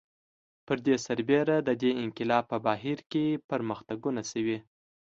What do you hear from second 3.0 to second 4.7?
کې پرمختګونه شوي